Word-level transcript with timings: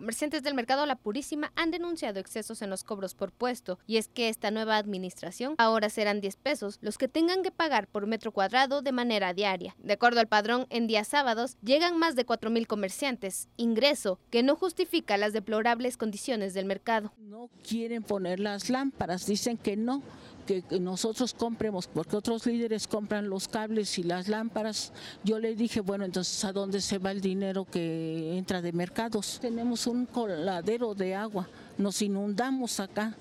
Comerciantes 0.00 0.42
del 0.42 0.54
mercado 0.54 0.86
La 0.86 0.96
Purísima 0.96 1.52
han 1.56 1.70
denunciado 1.70 2.20
excesos 2.20 2.62
en 2.62 2.70
los 2.70 2.84
cobros 2.84 3.12
por 3.12 3.32
puesto 3.32 3.78
y 3.86 3.98
es 3.98 4.08
que 4.08 4.30
esta 4.30 4.50
nueva 4.50 4.78
administración 4.78 5.56
ahora 5.58 5.90
serán 5.90 6.22
10 6.22 6.36
pesos 6.36 6.78
los 6.80 6.96
que 6.96 7.06
tengan 7.06 7.42
que 7.42 7.50
pagar 7.50 7.86
por 7.86 8.06
metro 8.06 8.32
cuadrado 8.32 8.80
de 8.80 8.92
manera 8.92 9.34
diaria. 9.34 9.76
De 9.78 9.92
acuerdo 9.92 10.20
al 10.20 10.26
padrón, 10.26 10.66
en 10.70 10.86
días 10.86 11.06
sábados 11.06 11.58
llegan 11.62 11.98
más 11.98 12.16
de 12.16 12.24
4.000 12.24 12.66
comerciantes, 12.66 13.50
ingreso 13.58 14.18
que 14.30 14.42
no 14.42 14.56
justifica 14.56 15.18
las 15.18 15.34
deplorables 15.34 15.98
condiciones 15.98 16.54
del 16.54 16.64
mercado. 16.64 17.12
No 17.18 17.50
quieren 17.62 18.02
poner 18.02 18.40
las 18.40 18.70
lámparas, 18.70 19.26
dicen 19.26 19.58
que 19.58 19.76
no, 19.76 20.02
que 20.50 20.80
nosotros 20.80 21.32
compremos, 21.32 21.86
porque 21.86 22.16
otros 22.16 22.44
líderes 22.44 22.88
compran 22.88 23.30
los 23.30 23.46
cables 23.46 23.96
y 23.98 24.02
las 24.02 24.26
lámparas. 24.26 24.92
Yo 25.22 25.38
le 25.38 25.54
dije, 25.54 25.80
bueno, 25.80 26.04
entonces 26.04 26.44
¿a 26.44 26.52
dónde 26.52 26.80
se 26.80 26.98
va 26.98 27.12
el 27.12 27.20
dinero 27.20 27.64
que 27.64 28.36
entra 28.36 28.60
de 28.60 28.72
mercados? 28.72 29.38
Tenemos 29.40 29.86
un 29.86 30.06
coladero 30.06 30.94
de 30.94 31.14
agua, 31.14 31.48
nos 31.78 32.02
inundamos 32.02 32.80
acá. 32.80 33.14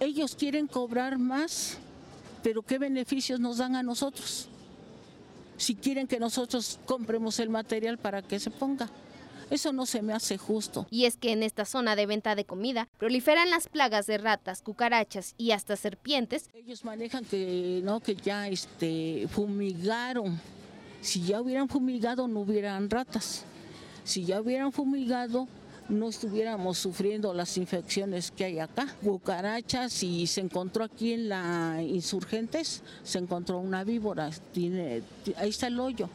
Ellos 0.00 0.34
quieren 0.34 0.66
cobrar 0.66 1.18
más, 1.18 1.78
pero 2.42 2.60
¿qué 2.60 2.78
beneficios 2.78 3.40
nos 3.40 3.56
dan 3.56 3.74
a 3.74 3.82
nosotros? 3.82 4.48
Si 5.56 5.74
quieren 5.74 6.06
que 6.06 6.20
nosotros 6.20 6.78
compremos 6.84 7.40
el 7.40 7.48
material 7.48 7.96
para 7.96 8.20
que 8.20 8.38
se 8.38 8.50
ponga. 8.50 8.88
Eso 9.50 9.72
no 9.72 9.86
se 9.86 10.02
me 10.02 10.12
hace 10.12 10.36
justo. 10.36 10.86
Y 10.90 11.06
es 11.06 11.16
que 11.16 11.32
en 11.32 11.42
esta 11.42 11.64
zona 11.64 11.96
de 11.96 12.06
venta 12.06 12.34
de 12.34 12.44
comida 12.44 12.88
proliferan 12.98 13.50
las 13.50 13.68
plagas 13.68 14.06
de 14.06 14.18
ratas, 14.18 14.62
cucarachas 14.62 15.34
y 15.38 15.52
hasta 15.52 15.76
serpientes. 15.76 16.50
Ellos 16.54 16.84
manejan 16.84 17.24
que 17.24 17.80
no 17.82 18.00
que 18.00 18.14
ya 18.14 18.48
este 18.48 19.26
fumigaron. 19.30 20.40
Si 21.00 21.22
ya 21.22 21.40
hubieran 21.40 21.68
fumigado 21.68 22.28
no 22.28 22.40
hubieran 22.40 22.90
ratas. 22.90 23.44
Si 24.04 24.24
ya 24.24 24.40
hubieran 24.40 24.72
fumigado 24.72 25.48
no 25.88 26.10
estuviéramos 26.10 26.76
sufriendo 26.76 27.32
las 27.32 27.56
infecciones 27.56 28.30
que 28.30 28.44
hay 28.44 28.58
acá. 28.58 28.86
Cucarachas 29.02 30.02
y 30.02 30.26
se 30.26 30.42
encontró 30.42 30.84
aquí 30.84 31.14
en 31.14 31.30
la 31.30 31.82
Insurgentes, 31.82 32.82
se 33.02 33.18
encontró 33.18 33.58
una 33.58 33.84
víbora, 33.84 34.30
tiene, 34.52 35.02
ahí 35.36 35.48
está 35.48 35.68
el 35.68 35.80
hoyo 35.80 36.10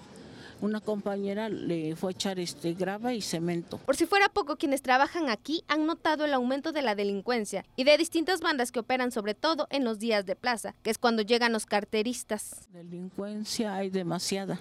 una 0.64 0.80
compañera 0.80 1.50
le 1.50 1.96
fue 1.98 2.12
a 2.12 2.14
echar 2.14 2.40
este 2.40 2.74
grava 2.74 3.14
y 3.14 3.22
cemento. 3.22 3.78
Por 3.80 3.98
si 3.98 4.06
fuera 4.06 4.30
poco, 4.30 4.56
quienes 4.56 4.82
trabajan 4.82 5.30
aquí 5.30 5.64
han 5.68 5.86
notado 5.86 6.24
el 6.24 6.34
aumento 6.34 6.72
de 6.72 6.82
la 6.82 6.96
delincuencia 6.96 7.66
y 7.76 7.84
de 7.84 7.98
distintas 7.98 8.40
bandas 8.40 8.72
que 8.72 8.80
operan 8.80 9.12
sobre 9.12 9.36
todo 9.36 9.68
en 9.70 9.84
los 9.84 10.00
días 10.00 10.26
de 10.26 10.38
plaza, 10.38 10.74
que 10.82 10.90
es 10.90 10.98
cuando 10.98 11.22
llegan 11.22 11.52
los 11.52 11.66
carteristas. 11.66 12.68
Delincuencia 12.72 13.76
hay 13.76 13.90
demasiada 13.90 14.60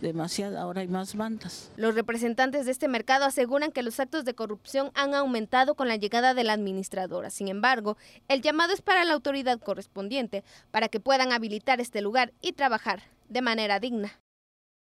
demasiada, 0.00 0.60
ahora 0.60 0.82
hay 0.82 0.88
más 0.88 1.14
bandas. 1.14 1.70
Los 1.76 1.94
representantes 1.94 2.66
de 2.66 2.72
este 2.72 2.88
mercado 2.88 3.24
aseguran 3.24 3.72
que 3.72 3.82
los 3.82 3.98
actos 4.00 4.26
de 4.26 4.34
corrupción 4.34 4.90
han 4.94 5.14
aumentado 5.14 5.76
con 5.76 5.88
la 5.88 5.96
llegada 5.96 6.34
de 6.34 6.44
la 6.44 6.52
administradora. 6.52 7.30
Sin 7.30 7.48
embargo, 7.48 7.96
el 8.28 8.42
llamado 8.42 8.74
es 8.74 8.82
para 8.82 9.04
la 9.04 9.14
autoridad 9.14 9.58
correspondiente 9.60 10.44
para 10.70 10.88
que 10.88 11.00
puedan 11.00 11.32
habilitar 11.32 11.80
este 11.80 12.02
lugar 12.02 12.34
y 12.42 12.52
trabajar 12.52 13.04
de 13.30 13.40
manera 13.40 13.80
digna. 13.80 14.12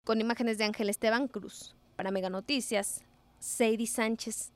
Con 0.04 0.20
imágenes 0.20 0.58
de 0.58 0.64
Ángel 0.64 0.88
Esteban 0.88 1.28
Cruz. 1.28 1.74
Para 1.96 2.10
Mega 2.10 2.30
Noticias, 2.30 3.02
Sadie 3.38 3.86
Sánchez. 3.86 4.52